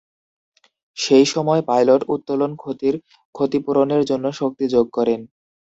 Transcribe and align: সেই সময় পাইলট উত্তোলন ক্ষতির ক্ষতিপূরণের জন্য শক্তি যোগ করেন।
সেই 0.97 1.25
সময় 1.25 1.61
পাইলট 1.69 2.01
উত্তোলন 2.13 2.51
ক্ষতির 2.61 2.95
ক্ষতিপূরণের 3.35 4.03
জন্য 4.09 4.25
শক্তি 4.39 4.65
যোগ 4.73 4.85
করেন। 4.97 5.19